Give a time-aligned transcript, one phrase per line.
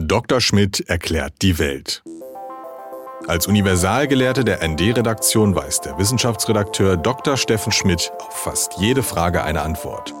[0.00, 0.40] Dr.
[0.40, 2.04] Schmidt erklärt die Welt.
[3.26, 7.36] Als Universalgelehrte der ND-Redaktion weiß der Wissenschaftsredakteur Dr.
[7.36, 10.14] Steffen Schmidt auf fast jede Frage eine Antwort.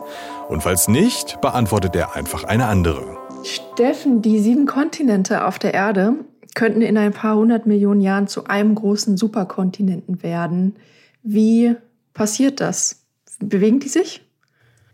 [0.48, 3.16] Und falls nicht, beantwortet er einfach eine andere.
[3.44, 6.14] Steffen, die sieben Kontinente auf der Erde
[6.56, 10.74] könnten in ein paar hundert Millionen Jahren zu einem großen Superkontinenten werden.
[11.22, 11.76] Wie
[12.14, 13.04] passiert das?
[13.38, 14.27] Bewegen die sich?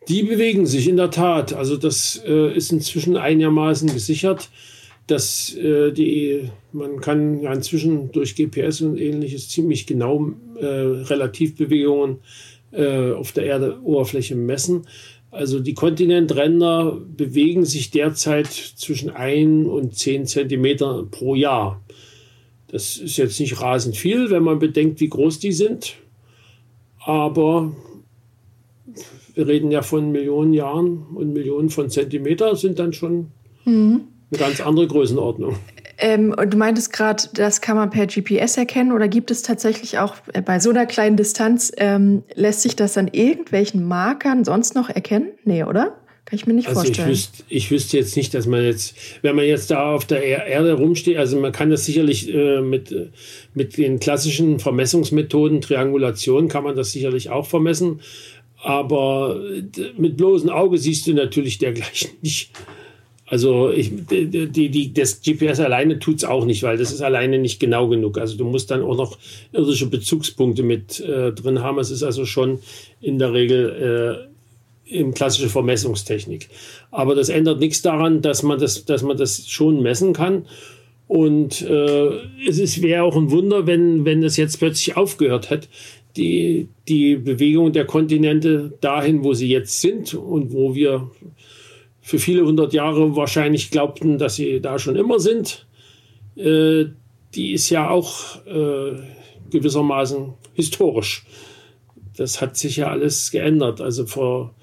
[0.08, 1.52] Die bewegen sich in der Tat.
[1.52, 4.50] Also das äh, ist inzwischen einigermaßen gesichert,
[5.06, 12.18] dass äh, die, man kann ja inzwischen durch GPS und ähnliches ziemlich genau äh, Relativbewegungen
[12.72, 14.86] äh, auf der Erdoberfläche messen.
[15.30, 21.82] Also die Kontinentränder bewegen sich derzeit zwischen 1 und 10 Zentimeter pro Jahr.
[22.68, 25.96] Das ist jetzt nicht rasend viel, wenn man bedenkt, wie groß die sind.
[27.04, 27.74] Aber
[29.34, 33.32] wir reden ja von Millionen Jahren und Millionen von Zentimeter sind dann schon
[33.64, 34.02] mhm.
[34.30, 35.56] eine ganz andere Größenordnung.
[35.98, 39.98] Ähm, und du meintest gerade, das kann man per GPS erkennen oder gibt es tatsächlich
[39.98, 44.74] auch äh, bei so einer kleinen Distanz, ähm, lässt sich das an irgendwelchen Markern sonst
[44.74, 45.28] noch erkennen?
[45.44, 45.96] Nee, oder?
[46.24, 47.10] Kann ich mir nicht also vorstellen.
[47.10, 50.22] Ich wüsste, ich wüsste jetzt nicht, dass man jetzt, wenn man jetzt da auf der
[50.46, 53.10] Erde rumsteht, also man kann das sicherlich äh, mit, äh,
[53.52, 58.00] mit den klassischen Vermessungsmethoden, Triangulation kann man das sicherlich auch vermessen.
[58.64, 59.42] Aber
[59.98, 62.50] mit bloßem Auge siehst du natürlich dergleichen nicht.
[63.26, 67.38] Also ich, die, die, das GPS alleine tut es auch nicht, weil das ist alleine
[67.38, 68.16] nicht genau genug.
[68.16, 69.18] Also du musst dann auch noch
[69.52, 71.78] irdische Bezugspunkte mit äh, drin haben.
[71.78, 72.60] Es ist also schon
[73.02, 74.28] in der Regel
[74.88, 76.48] äh, im klassische Vermessungstechnik.
[76.90, 80.46] Aber das ändert nichts daran, dass man das, dass man das schon messen kann.
[81.06, 82.10] Und äh,
[82.48, 85.68] es wäre auch ein Wunder, wenn, wenn das jetzt plötzlich aufgehört hat,
[86.16, 91.10] die, die Bewegung der Kontinente dahin, wo sie jetzt sind und wo wir
[92.00, 95.66] für viele hundert Jahre wahrscheinlich glaubten, dass sie da schon immer sind,
[96.36, 96.84] äh,
[97.34, 98.98] die ist ja auch äh,
[99.50, 101.26] gewissermaßen historisch.
[102.16, 103.80] Das hat sich ja alles geändert.
[103.80, 104.54] Also vor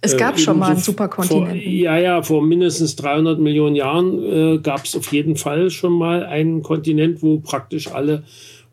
[0.00, 1.64] es gab äh, schon mal einen Superkontinent.
[1.64, 6.24] Ja, ja, vor mindestens 300 Millionen Jahren äh, gab es auf jeden Fall schon mal
[6.24, 8.24] einen Kontinent, wo praktisch alle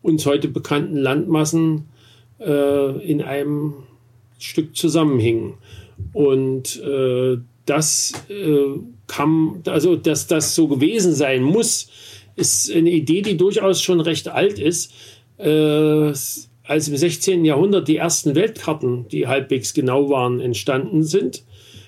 [0.02, 1.86] uns heute bekannten Landmassen
[2.44, 3.74] äh, in einem
[4.38, 5.54] Stück zusammenhingen.
[6.12, 11.88] Und äh, das äh, kann, also dass das so gewesen sein muss,
[12.36, 14.92] ist eine Idee, die durchaus schon recht alt ist.
[15.38, 16.12] Äh,
[16.66, 17.44] als im 16.
[17.44, 21.44] Jahrhundert die ersten Weltkarten, die halbwegs genau waren, entstanden sind,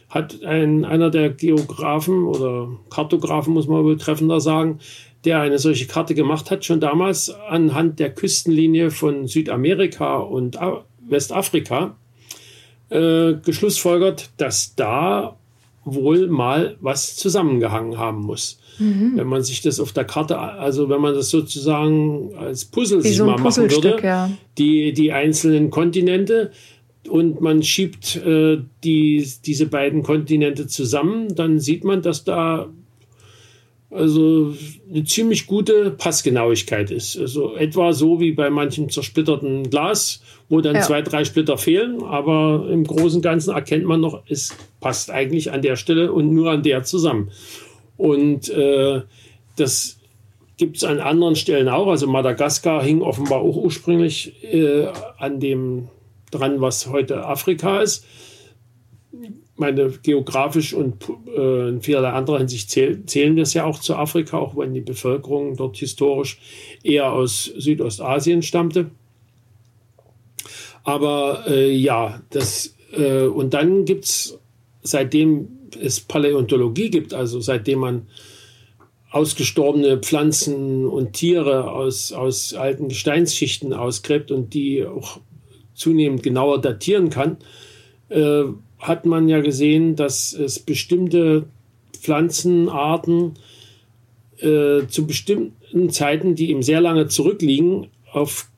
[0.09, 4.79] hat ein, einer der Geografen oder Kartografen, muss man betreffender sagen,
[5.27, 10.59] der eine solche Karte gemacht hat, schon damals anhand der Küstenlinie von Südamerika und
[11.09, 11.97] Westafrika
[12.91, 15.37] äh, geschlussfolgert, dass da
[15.85, 18.59] wohl mal was zusammengehangen haben muss.
[18.79, 19.13] Mhm.
[19.15, 23.09] Wenn man sich das auf der Karte, also wenn man das sozusagen als Puzzle Wie
[23.09, 24.31] sich so mal machen würde, ja.
[24.59, 26.51] die, die einzelnen Kontinente
[27.09, 32.69] und man schiebt äh, die, diese beiden Kontinente zusammen, dann sieht man, dass da
[33.97, 34.55] also
[34.91, 37.19] eine ziemlich gute Passgenauigkeit ist.
[37.19, 40.83] Also etwa so wie bei manchem zersplitterten Glas, wo dann ja.
[40.83, 45.51] zwei, drei Splitter fehlen, aber im Großen und Ganzen erkennt man noch, es passt eigentlich
[45.51, 47.31] an der Stelle und nur an der zusammen.
[47.97, 49.03] Und äh,
[49.57, 49.99] das
[50.57, 51.89] gibt es an anderen Stellen auch.
[51.89, 54.87] Also Madagaskar hing offenbar auch ursprünglich äh,
[55.19, 55.89] an dem
[56.31, 58.05] dran, was heute Afrika ist
[59.59, 63.97] meine, geografisch und äh, in vielerlei anderer Hinsicht zähl, zählen wir es ja auch zu
[63.97, 66.39] Afrika, auch wenn die Bevölkerung dort historisch
[66.83, 68.91] eher aus Südostasien stammte.
[70.85, 74.39] Aber äh, ja, das, äh, und dann gibt es,
[74.83, 75.49] seitdem
[75.81, 78.07] es Paläontologie gibt, also seitdem man
[79.11, 85.21] ausgestorbene Pflanzen und Tiere aus, aus alten Gesteinsschichten ausgräbt und die auch
[85.75, 87.39] zunehmend genauer datieren kann,
[88.09, 88.45] äh,
[88.79, 91.47] hat man ja gesehen, dass es bestimmte
[92.01, 93.33] Pflanzenarten
[94.39, 98.49] äh, zu bestimmten Zeiten, die eben sehr lange zurückliegen, auf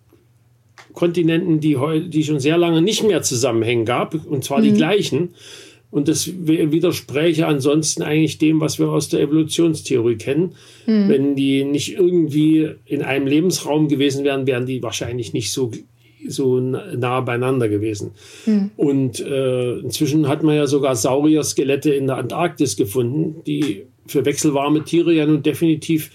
[0.93, 1.77] Kontinenten, die,
[2.09, 4.65] die schon sehr lange nicht mehr zusammenhängen gab, und zwar mhm.
[4.65, 5.35] die gleichen.
[5.91, 10.55] Und das widerspräche ansonsten eigentlich dem, was wir aus der Evolutionstheorie kennen.
[10.87, 11.09] Mhm.
[11.09, 15.71] Wenn die nicht irgendwie in einem Lebensraum gewesen wären, wären die wahrscheinlich nicht so
[16.27, 18.13] so nah beieinander gewesen.
[18.47, 18.71] Mhm.
[18.77, 24.85] Und äh, inzwischen hat man ja sogar Saurier-Skelette in der Antarktis gefunden, die für wechselwarme
[24.85, 26.11] Tiere ja nun definitiv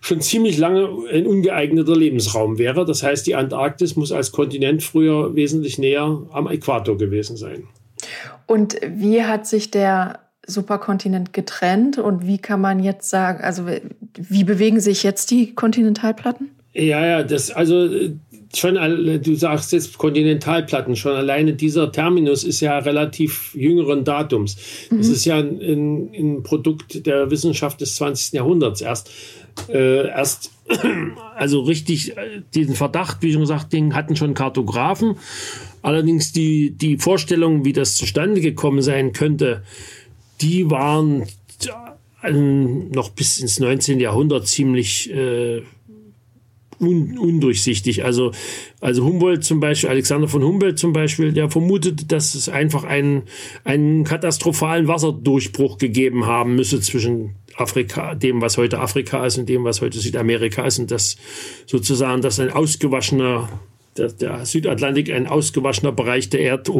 [0.00, 2.84] schon ziemlich lange ein ungeeigneter Lebensraum wäre.
[2.84, 7.68] Das heißt, die Antarktis muss als Kontinent früher wesentlich näher am Äquator gewesen sein.
[8.46, 13.66] Und wie hat sich der Superkontinent getrennt und wie kann man jetzt sagen, also
[14.16, 16.50] wie bewegen sich jetzt die Kontinentalplatten?
[16.74, 17.88] Ja, ja, das also
[18.54, 18.74] schon,
[19.22, 24.56] du sagst jetzt Kontinentalplatten, schon alleine dieser Terminus ist ja relativ jüngeren Datums.
[24.90, 24.98] Mhm.
[24.98, 28.34] Das ist ja ein, ein, Produkt der Wissenschaft des 20.
[28.34, 29.10] Jahrhunderts erst.
[29.68, 30.50] Äh, erst,
[31.36, 35.16] also richtig, äh, diesen Verdacht, wie schon gesagt, den hatten schon Kartografen.
[35.82, 39.62] Allerdings die, die Vorstellung, wie das zustande gekommen sein könnte,
[40.40, 41.26] die waren
[42.22, 44.00] äh, noch bis ins 19.
[44.00, 45.62] Jahrhundert ziemlich äh,
[46.82, 48.04] un, undurchsichtig.
[48.04, 48.32] Also,
[48.80, 53.22] also Humboldt zum Beispiel, Alexander von Humboldt zum Beispiel, der vermutet, dass es einfach einen,
[53.64, 59.64] einen katastrophalen Wasserdurchbruch gegeben haben müsse zwischen Afrika, dem, was heute Afrika ist und dem,
[59.64, 61.16] was heute Südamerika ist und dass
[61.66, 63.48] sozusagen das ein ausgewaschener
[63.96, 66.70] der, der Südatlantik ein ausgewaschener Bereich der Erd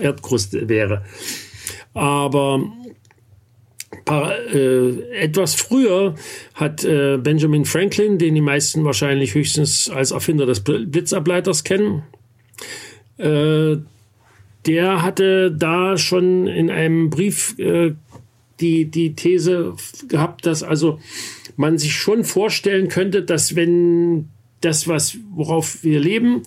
[0.00, 1.04] Erdkruste wäre.
[1.94, 2.62] Aber
[4.08, 6.14] äh, etwas früher
[6.54, 12.02] hat äh, Benjamin Franklin, den die meisten wahrscheinlich höchstens als Erfinder des Blitzableiters kennen,
[13.18, 13.76] äh,
[14.66, 17.94] der hatte da schon in einem Brief äh,
[18.60, 19.74] die, die These
[20.08, 21.00] gehabt, dass also
[21.56, 24.28] man sich schon vorstellen könnte, dass wenn
[24.60, 26.42] das, was, worauf wir leben,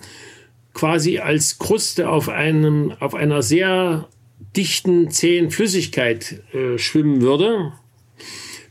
[0.74, 4.08] quasi als Kruste auf einem, auf einer sehr
[4.56, 7.74] dichten, zähen Flüssigkeit äh, schwimmen würde,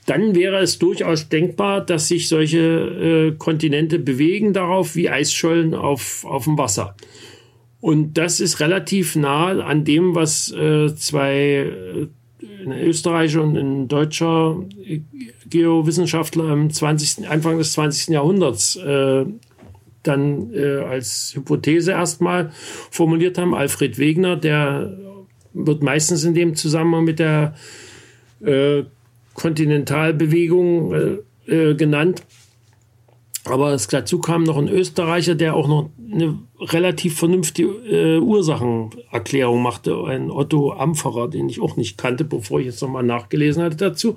[0.06, 6.24] dann wäre es durchaus denkbar, dass sich solche äh, Kontinente bewegen darauf wie Eisschollen auf,
[6.24, 6.96] auf dem Wasser.
[7.80, 12.06] Und das ist relativ nah an dem, was äh, zwei äh,
[12.64, 14.64] ein Österreicher und ein deutscher
[15.48, 18.08] Geowissenschaftler im 20., Anfang des 20.
[18.14, 19.24] Jahrhunderts äh,
[20.02, 22.50] dann äh, als Hypothese erstmal
[22.90, 23.54] formuliert haben.
[23.54, 24.96] Alfred Wegener, der
[25.54, 27.54] wird meistens in dem Zusammenhang mit der
[28.44, 28.84] äh,
[29.34, 32.22] Kontinentalbewegung äh, äh, genannt.
[33.44, 39.60] Aber es dazu kam noch ein Österreicher, der auch noch eine relativ vernünftige äh, Ursachenerklärung
[39.62, 43.76] machte, ein Otto Ampferer, den ich auch nicht kannte, bevor ich jetzt nochmal nachgelesen hatte
[43.76, 44.14] dazu.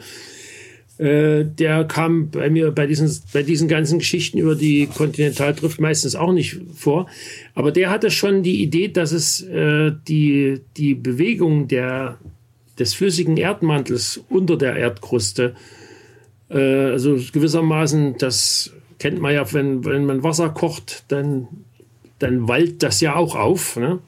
[0.98, 6.16] Äh, der kam bei mir bei diesen, bei diesen ganzen Geschichten über die Kontinentaldrift meistens
[6.16, 7.08] auch nicht vor.
[7.54, 12.18] Aber der hatte schon die Idee, dass es äh, die, die Bewegung der,
[12.80, 15.56] des flüssigen Erdmantels unter der Erdkruste,
[16.50, 21.48] äh, also gewissermaßen, das kennt man ja, wenn, wenn man Wasser kocht, dann,
[22.20, 23.76] dann wallt das ja auch auf.
[23.76, 24.00] Ne?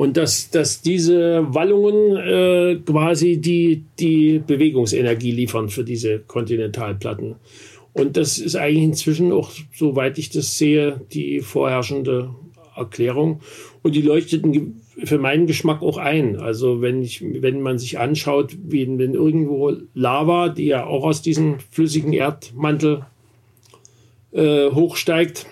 [0.00, 7.34] Und dass, dass diese Wallungen äh, quasi die, die Bewegungsenergie liefern für diese Kontinentalplatten.
[7.92, 12.30] Und das ist eigentlich inzwischen auch, soweit ich das sehe, die vorherrschende
[12.74, 13.40] Erklärung.
[13.82, 14.42] Und die leuchtet
[15.04, 16.40] für meinen Geschmack auch ein.
[16.40, 21.20] Also wenn, ich, wenn man sich anschaut, wie, wenn irgendwo Lava, die ja auch aus
[21.20, 23.04] diesem flüssigen Erdmantel
[24.32, 25.44] äh, hochsteigt,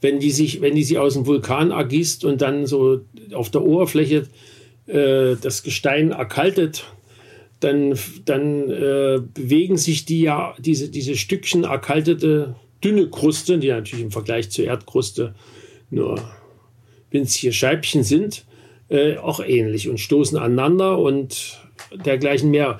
[0.00, 3.00] wenn die sich, wenn die sich aus dem Vulkan ergießt und dann so
[3.32, 4.28] auf der Oberfläche
[4.86, 6.84] äh, das Gestein erkaltet,
[7.60, 12.54] dann, dann äh, bewegen sich die ja, diese, diese Stückchen erkaltete
[12.84, 15.34] dünne Kruste, die natürlich im Vergleich zur Erdkruste
[15.90, 16.22] nur
[17.10, 18.44] winzige Scheibchen sind,
[18.88, 21.58] äh, auch ähnlich und stoßen aneinander und
[22.04, 22.78] dergleichen mehr.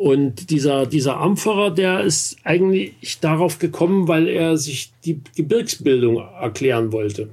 [0.00, 6.90] Und dieser, dieser Ampferer, der ist eigentlich darauf gekommen, weil er sich die Gebirgsbildung erklären
[6.90, 7.28] wollte.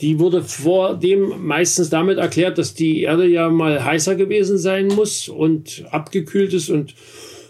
[0.00, 4.86] Die wurde vor dem meistens damit erklärt, dass die Erde ja mal heißer gewesen sein
[4.86, 6.94] muss und abgekühlt ist und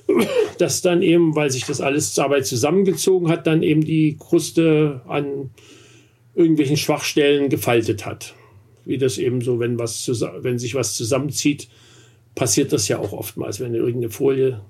[0.58, 5.50] dass dann eben, weil sich das alles dabei zusammengezogen hat, dann eben die Kruste an
[6.34, 8.34] irgendwelchen Schwachstellen gefaltet hat.
[8.86, 10.08] Wie das eben so, wenn, was,
[10.40, 11.68] wenn sich was zusammenzieht,
[12.34, 14.60] passiert das ja auch oftmals, wenn du irgendeine Folie,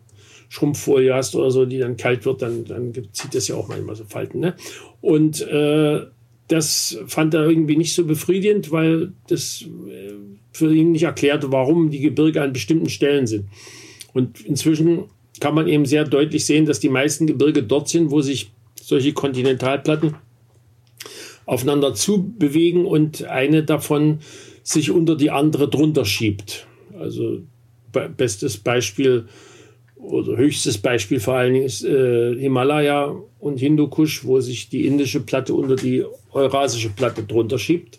[0.48, 3.94] Schrumpffolie hast oder so, die dann kalt wird, dann, dann zieht das ja auch manchmal
[3.94, 4.40] so Falten.
[4.40, 4.56] Ne?
[5.00, 6.00] Und äh,
[6.48, 10.14] das fand er irgendwie nicht so befriedigend, weil das äh,
[10.52, 13.46] für ihn nicht erklärte, warum die Gebirge an bestimmten Stellen sind.
[14.12, 15.04] Und inzwischen
[15.38, 18.50] kann man eben sehr deutlich sehen, dass die meisten Gebirge dort sind, wo sich
[18.82, 20.16] solche Kontinentalplatten
[21.46, 24.18] aufeinander zu bewegen und eine davon
[24.62, 26.66] sich unter die andere drunter schiebt.
[27.00, 27.40] Also
[28.16, 29.26] bestes Beispiel
[29.96, 35.20] oder höchstes Beispiel vor allen Dingen ist äh, Himalaya und Hindukusch, wo sich die indische
[35.20, 37.98] Platte unter die eurasische Platte drunter schiebt.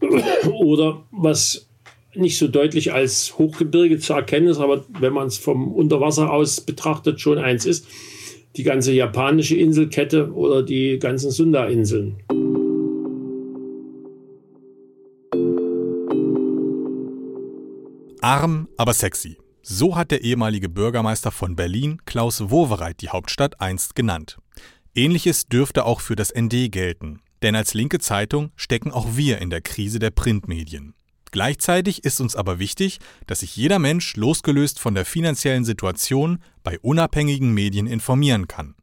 [0.52, 1.68] oder was
[2.14, 6.60] nicht so deutlich als Hochgebirge zu erkennen ist, aber wenn man es vom Unterwasser aus
[6.60, 7.86] betrachtet, schon eins ist,
[8.56, 12.16] die ganze japanische Inselkette oder die ganzen Sunda-Inseln.
[18.22, 19.38] Arm, aber sexy.
[19.62, 24.38] So hat der ehemalige Bürgermeister von Berlin, Klaus Wowereit, die Hauptstadt einst genannt.
[24.94, 27.20] Ähnliches dürfte auch für das ND gelten.
[27.42, 30.94] Denn als linke Zeitung stecken auch wir in der Krise der Printmedien.
[31.30, 36.78] Gleichzeitig ist uns aber wichtig, dass sich jeder Mensch losgelöst von der finanziellen Situation bei
[36.80, 38.74] unabhängigen Medien informieren kann.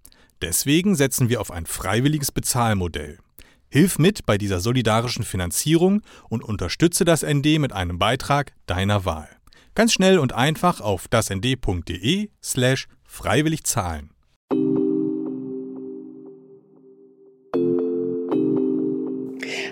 [0.42, 3.20] Deswegen setzen wir auf ein freiwilliges Bezahlmodell.
[3.70, 9.28] Hilf mit bei dieser solidarischen Finanzierung und unterstütze das ND mit einem Beitrag deiner Wahl.
[9.76, 14.12] Ganz schnell und einfach auf dasnd.de slash freiwillig zahlen.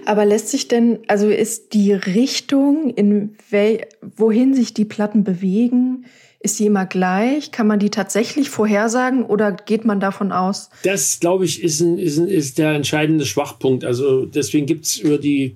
[0.06, 6.06] Aber lässt sich denn, also ist die Richtung, in wel, wohin sich die Platten bewegen,
[6.46, 7.52] ist die immer gleich?
[7.52, 10.70] Kann man die tatsächlich vorhersagen oder geht man davon aus?
[10.84, 13.84] Das, glaube ich, ist, ein, ist, ein, ist der entscheidende Schwachpunkt.
[13.84, 15.56] Also deswegen gibt es über die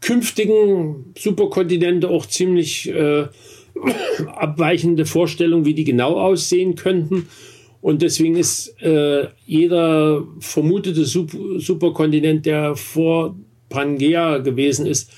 [0.00, 3.28] künftigen Superkontinente auch ziemlich äh,
[4.26, 7.28] abweichende Vorstellungen, wie die genau aussehen könnten.
[7.80, 13.36] Und deswegen ist äh, jeder vermutete Super Superkontinent, der vor
[13.68, 15.10] Pangea gewesen ist,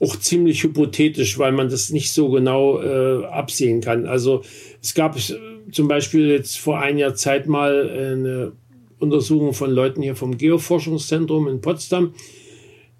[0.00, 4.06] auch ziemlich hypothetisch, weil man das nicht so genau äh, absehen kann.
[4.06, 4.42] Also
[4.80, 5.34] es gab äh,
[5.72, 8.52] zum Beispiel jetzt vor einiger Zeit mal eine
[8.98, 12.14] Untersuchung von Leuten hier vom Geoforschungszentrum in Potsdam,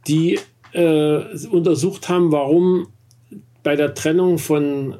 [0.07, 0.39] die
[0.73, 2.89] äh, untersucht haben, warum
[3.63, 4.97] bei der Trennung von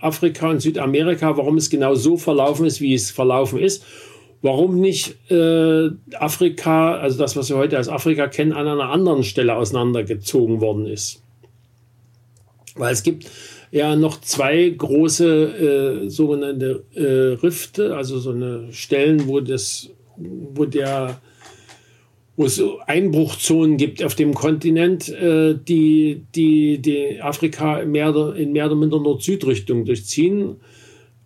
[0.00, 3.84] Afrika und Südamerika, warum es genau so verlaufen ist, wie es verlaufen ist
[4.42, 9.22] warum nicht äh, Afrika, also das, was wir heute als Afrika kennen, an einer anderen
[9.22, 11.19] Stelle auseinandergezogen worden ist.
[12.80, 13.30] Weil es gibt
[13.70, 20.64] ja noch zwei große äh, sogenannte äh, Rifte, also so eine Stellen, wo das, wo
[20.64, 21.20] der
[22.36, 28.64] wo es Einbruchzonen gibt auf dem Kontinent, äh, die, die, die Afrika mehr, in mehr
[28.64, 30.56] oder minder Nord-Süd-Richtung durchziehen.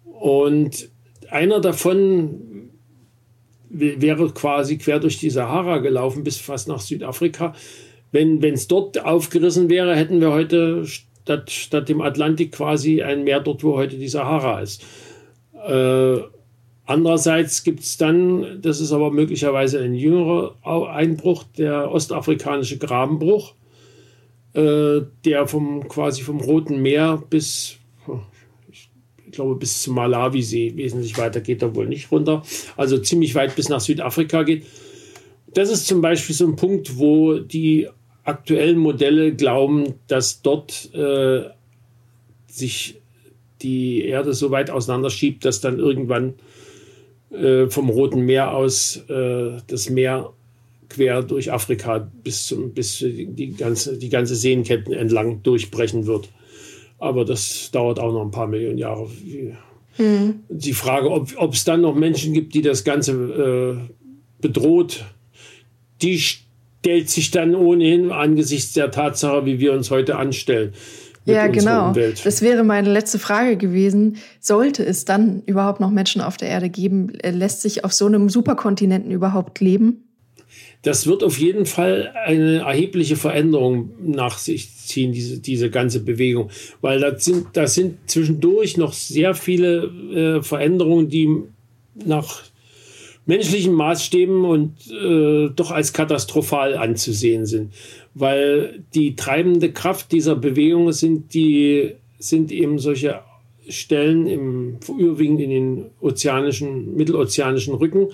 [0.05, 0.89] Und
[1.31, 2.71] einer davon
[3.69, 7.55] wäre quasi quer durch die Sahara gelaufen bis fast nach Südafrika.
[8.11, 10.85] Wenn es dort aufgerissen wäre, hätten wir heute
[11.25, 14.85] statt, statt dem Atlantik quasi ein Meer dort, wo heute die Sahara ist.
[15.67, 16.19] Äh,
[16.85, 20.55] andererseits gibt es dann, das ist aber möglicherweise ein jüngerer
[20.91, 23.55] Einbruch, der ostafrikanische Grabenbruch,
[24.53, 27.79] äh, der vom quasi vom Roten Meer bis
[29.35, 30.77] glaube, bis zum Malawisee.
[30.77, 32.43] Wesentlich weiter geht er wohl nicht runter.
[32.77, 34.65] Also ziemlich weit bis nach Südafrika geht.
[35.53, 37.89] Das ist zum Beispiel so ein Punkt, wo die
[38.25, 41.45] aktuellen Modelle glauben, dass dort äh,
[42.47, 43.01] sich
[43.63, 46.35] die Erde so weit auseinanderschiebt, dass dann irgendwann
[47.31, 50.33] äh, vom Roten Meer aus äh, das Meer
[50.89, 56.29] quer durch Afrika bis, zum, bis die, ganze, die ganze Seenketten entlang durchbrechen wird.
[56.99, 59.09] Aber das dauert auch noch ein paar Millionen Jahre.
[59.99, 60.41] Mhm.
[60.49, 63.95] Die Frage, ob es dann noch Menschen gibt, die das Ganze äh,
[64.41, 65.05] bedroht,
[66.03, 66.21] die
[66.85, 70.75] stellt sich dann ohnehin angesichts der Tatsache, wie wir uns heute anstellen.
[71.25, 71.89] Ja, genau.
[71.89, 72.27] Umwelt.
[72.27, 74.19] Das wäre meine letzte Frage gewesen.
[74.39, 77.11] Sollte es dann überhaupt noch Menschen auf der Erde geben?
[77.25, 80.05] Lässt sich auf so einem Superkontinenten überhaupt leben?
[80.83, 86.51] das wird auf jeden Fall eine erhebliche Veränderung nach sich ziehen, diese, diese ganze Bewegung.
[86.83, 91.31] Weil da sind, da sind zwischendurch noch sehr viele äh, Veränderungen, die
[91.95, 92.43] nach
[93.27, 97.73] menschlichen Maßstäben und äh, doch als katastrophal anzusehen sind.
[98.15, 103.21] Weil die treibende Kraft dieser Bewegung sind die, sind eben solche
[103.69, 108.09] Stellen im, überwiegend in den ozeanischen, mittelozeanischen Rücken,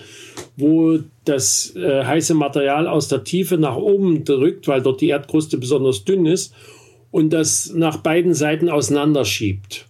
[0.55, 5.57] wo das äh, heiße Material aus der Tiefe nach oben drückt, weil dort die Erdkruste
[5.57, 6.53] besonders dünn ist
[7.11, 9.87] und das nach beiden Seiten auseinanderschiebt.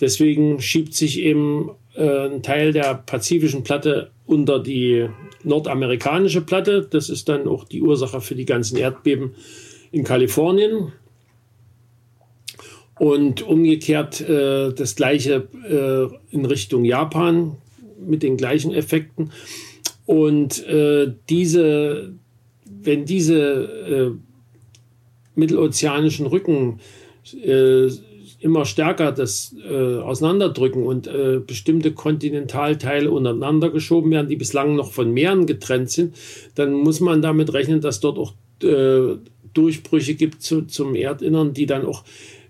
[0.00, 5.08] Deswegen schiebt sich eben äh, ein Teil der pazifischen Platte unter die
[5.44, 6.86] nordamerikanische Platte.
[6.88, 9.34] Das ist dann auch die Ursache für die ganzen Erdbeben
[9.92, 10.92] in Kalifornien.
[12.98, 17.56] Und umgekehrt äh, das gleiche äh, in Richtung Japan
[17.98, 19.32] mit den gleichen Effekten.
[20.06, 22.14] Und äh, diese,
[22.64, 24.10] wenn diese äh,
[25.34, 26.80] mittelozeanischen Rücken
[27.42, 27.88] äh,
[28.40, 34.92] immer stärker das äh, auseinanderdrücken und äh, bestimmte Kontinentalteile untereinander geschoben werden, die bislang noch
[34.92, 36.16] von Meeren getrennt sind,
[36.54, 39.16] dann muss man damit rechnen, dass dort auch äh,
[39.52, 42.04] Durchbrüche gibt zu, zum Erdinnern, die dann auch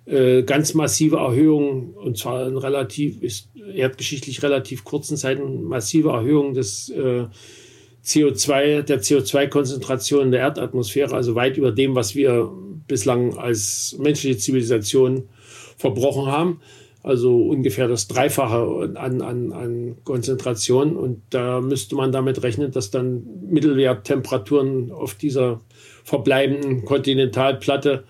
[0.07, 6.55] äh, ganz massive Erhöhungen, und zwar in relativ, ist erdgeschichtlich relativ kurzen Zeiten, massive Erhöhungen
[6.55, 7.27] des äh,
[8.05, 12.51] CO2, der CO2-Konzentration in der Erdatmosphäre, also weit über dem, was wir
[12.89, 15.29] bislang als menschliche Zivilisation
[15.81, 16.61] verbrochen haben.
[17.03, 20.97] Also ungefähr das Dreifache an, an, an Konzentration.
[20.97, 25.63] Und da müsste man damit rechnen, dass dann Mittelwerttemperaturen auf dieser
[26.05, 28.05] verbleibenden Kontinentalplatte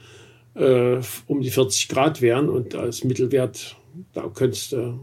[0.54, 0.96] äh,
[1.28, 2.48] um die 40 Grad wären.
[2.48, 3.76] Und als Mittelwert,
[4.12, 4.98] da könntest du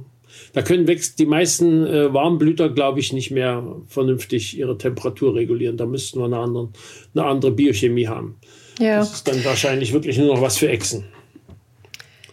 [0.53, 5.77] da können wächst die meisten äh, Warmblüter, glaube ich, nicht mehr vernünftig ihre Temperatur regulieren.
[5.77, 6.69] Da müssten wir eine andere,
[7.15, 8.35] eine andere Biochemie haben.
[8.79, 8.99] Ja.
[8.99, 11.05] Das ist dann wahrscheinlich wirklich nur noch was für Echsen.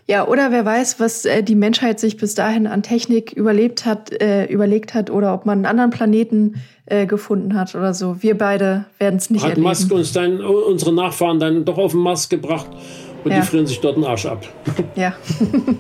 [0.07, 4.13] Ja, oder wer weiß, was äh, die Menschheit sich bis dahin an Technik überlebt hat,
[4.21, 8.23] äh, überlegt hat oder ob man einen anderen Planeten äh, gefunden hat oder so.
[8.23, 9.67] Wir beide werden es nicht hat erleben.
[9.67, 12.69] Hat Musk uns dann, unsere Nachfahren dann doch auf den Mars gebracht
[13.25, 13.41] und ja.
[13.41, 14.47] die frieren sich dort den Arsch ab.
[14.95, 15.15] Ja.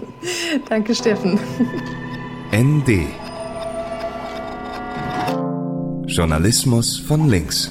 [0.68, 1.38] Danke, Steffen.
[2.52, 3.06] ND
[6.06, 7.70] Journalismus von links.